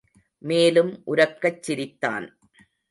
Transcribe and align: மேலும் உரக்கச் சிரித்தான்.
மேலும் 0.41 1.03
உரக்கச் 1.07 1.61
சிரித்தான். 1.61 2.27